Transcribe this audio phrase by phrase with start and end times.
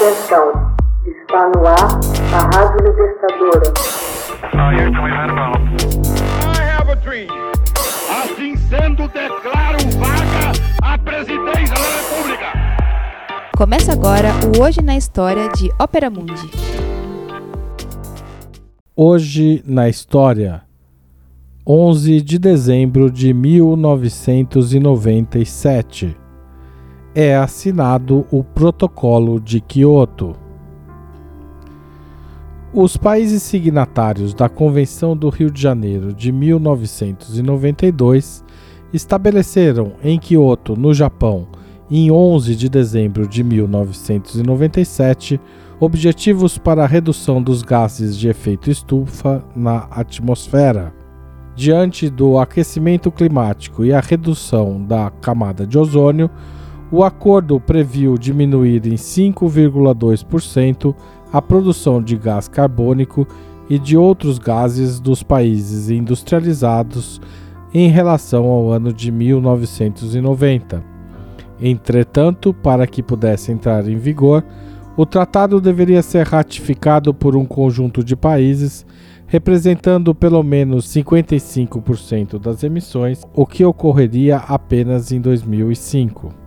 [0.00, 0.48] Atenção,
[1.04, 2.00] está no ar
[2.32, 3.68] a Rádio Libertadora.
[8.08, 10.52] Assim sendo, declaro vaga
[10.82, 12.46] a presidência da República.
[13.54, 16.50] Começa agora o Hoje na História de Ópera Mundi.
[18.96, 20.62] Hoje na História,
[21.66, 26.16] 11 de dezembro de 1997
[27.14, 30.36] é assinado o Protocolo de Quioto.
[32.72, 38.44] Os países signatários da Convenção do Rio de Janeiro de 1992
[38.92, 41.48] estabeleceram em Quioto, no Japão,
[41.90, 45.40] em 11 de dezembro de 1997,
[45.80, 50.94] objetivos para a redução dos gases de efeito estufa na atmosfera.
[51.56, 56.30] Diante do aquecimento climático e a redução da camada de ozônio,
[56.90, 60.94] o acordo previu diminuir em 5,2%
[61.32, 63.24] a produção de gás carbônico
[63.68, 67.20] e de outros gases dos países industrializados
[67.72, 70.82] em relação ao ano de 1990.
[71.60, 74.44] Entretanto, para que pudesse entrar em vigor,
[74.96, 78.84] o tratado deveria ser ratificado por um conjunto de países
[79.30, 86.39] representando pelo menos 55% das emissões, o que ocorreria apenas em 2005.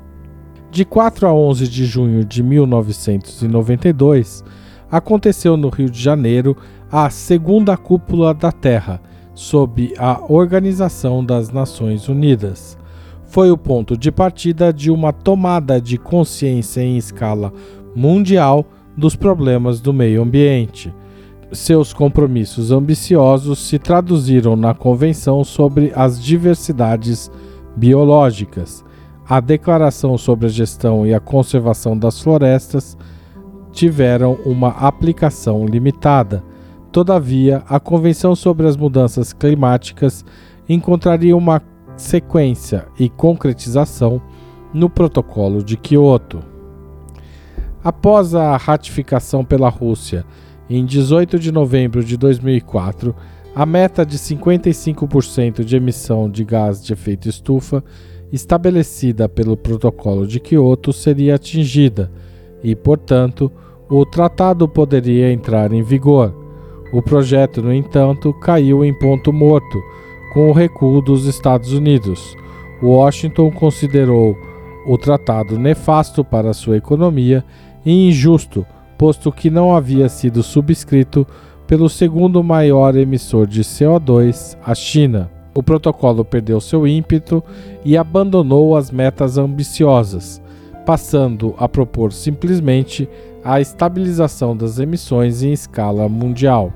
[0.73, 4.43] De 4 a 11 de junho de 1992,
[4.89, 6.57] aconteceu no Rio de Janeiro
[6.91, 8.99] a segunda cúpula da Terra,
[9.35, 12.75] sob a Organização das Nações Unidas.
[13.27, 17.53] Foi o ponto de partida de uma tomada de consciência em escala
[17.95, 18.66] mundial
[18.97, 20.91] dos problemas do meio ambiente.
[21.51, 27.29] Seus compromissos ambiciosos se traduziram na Convenção sobre as Diversidades
[27.77, 28.83] Biológicas
[29.36, 32.95] a Declaração sobre a Gestão e a Conservação das Florestas
[33.72, 36.44] tiveram uma aplicação limitada.
[36.92, 40.24] Todavia, a Convenção sobre as Mudanças Climáticas
[40.69, 41.63] encontraria uma
[41.97, 44.22] sequência e concretização
[44.72, 46.40] no Protocolo de Quioto.
[47.84, 50.24] Após a ratificação pela Rússia
[50.69, 53.16] em 18 de novembro de 2004,
[53.56, 57.84] a meta de 55% de emissão de gás de efeito estufa
[58.33, 62.11] estabelecida pelo Protocolo de Quioto seria atingida
[62.63, 63.51] e, portanto,
[63.88, 66.33] o tratado poderia entrar em vigor.
[66.91, 69.79] O projeto, no entanto, caiu em ponto morto
[70.33, 72.35] com o recuo dos Estados Unidos.
[72.81, 74.35] Washington considerou
[74.88, 77.45] o tratado nefasto para sua economia
[77.85, 78.65] e injusto,
[78.97, 81.25] posto que não havia sido subscrito
[81.67, 87.44] pelo segundo maior emissor de CO2, a China o protocolo perdeu seu ímpeto
[87.86, 90.41] e abandonou as metas ambiciosas,
[90.86, 93.08] passando a propor simplesmente
[93.44, 96.72] a estabilização das emissões em escala mundial.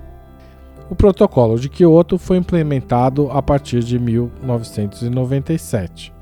[0.89, 6.13] O Protocolo de Kyoto foi implementado a partir de 1997.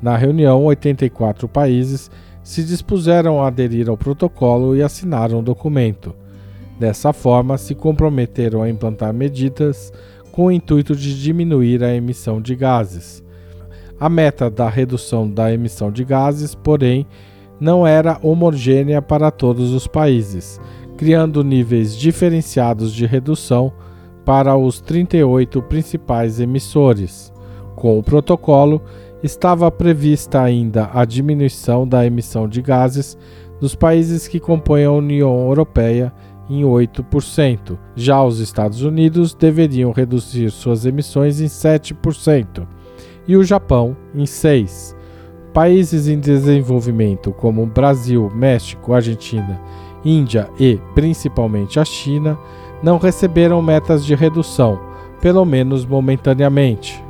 [0.00, 2.08] Na reunião, 84 países
[2.42, 6.14] se dispuseram a aderir ao protocolo e assinaram o documento.
[6.78, 9.92] Dessa forma, se comprometeram a implantar medidas
[10.34, 13.22] com o intuito de diminuir a emissão de gases.
[14.00, 17.06] A meta da redução da emissão de gases, porém,
[17.60, 20.60] não era homogênea para todos os países,
[20.96, 23.72] criando níveis diferenciados de redução
[24.24, 27.32] para os 38 principais emissores.
[27.76, 28.82] Com o protocolo,
[29.22, 33.16] estava prevista ainda a diminuição da emissão de gases
[33.60, 36.12] dos países que compõem a União Europeia
[36.48, 37.78] em 8%.
[37.94, 42.66] Já os Estados Unidos deveriam reduzir suas emissões em 7%
[43.26, 44.94] e o Japão em 6%.
[45.52, 49.60] Países em desenvolvimento como Brasil, México, Argentina,
[50.04, 52.36] Índia e, principalmente, a China
[52.82, 54.80] não receberam metas de redução,
[55.20, 57.02] pelo menos momentaneamente.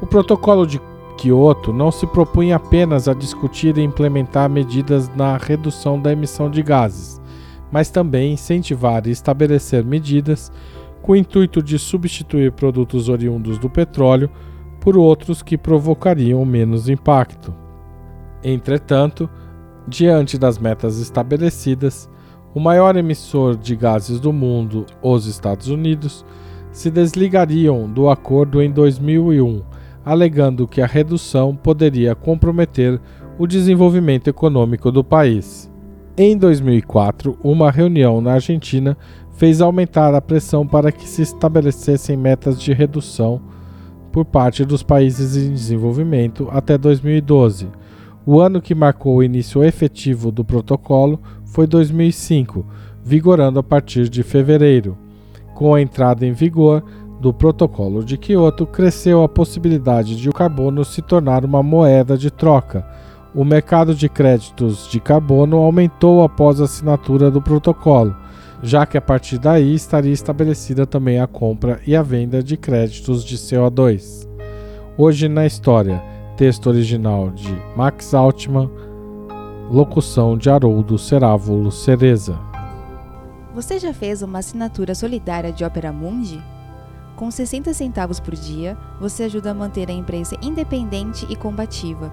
[0.00, 0.80] O protocolo de
[1.16, 6.62] Kyoto não se propunha apenas a discutir e implementar medidas na redução da emissão de
[6.62, 7.20] gases,
[7.72, 10.52] mas também incentivar e estabelecer medidas
[11.00, 14.30] com o intuito de substituir produtos oriundos do petróleo
[14.78, 17.54] por outros que provocariam menos impacto.
[18.44, 19.28] Entretanto,
[19.88, 22.08] diante das metas estabelecidas,
[22.54, 26.24] o maior emissor de gases do mundo, os Estados Unidos,
[26.70, 29.62] se desligariam do acordo em 2001,
[30.04, 33.00] alegando que a redução poderia comprometer
[33.38, 35.71] o desenvolvimento econômico do país.
[36.14, 38.98] Em 2004, uma reunião na Argentina
[39.34, 43.40] fez aumentar a pressão para que se estabelecessem metas de redução
[44.12, 47.66] por parte dos países em desenvolvimento até 2012.
[48.26, 52.66] O ano que marcou o início efetivo do protocolo foi 2005,
[53.02, 54.98] vigorando a partir de fevereiro.
[55.54, 56.84] Com a entrada em vigor
[57.22, 62.30] do Protocolo de Kyoto, cresceu a possibilidade de o carbono se tornar uma moeda de
[62.30, 62.86] troca.
[63.34, 68.14] O mercado de créditos de carbono aumentou após a assinatura do protocolo,
[68.62, 73.24] já que a partir daí estaria estabelecida também a compra e a venda de créditos
[73.24, 74.28] de CO2.
[74.98, 76.02] Hoje na História,
[76.36, 78.70] texto original de Max Altman,
[79.70, 82.38] locução de Haroldo Cerávulo Cereza.
[83.54, 86.42] Você já fez uma assinatura solidária de Opera Mundi?
[87.16, 92.12] Com 60 centavos por dia, você ajuda a manter a imprensa independente e combativa.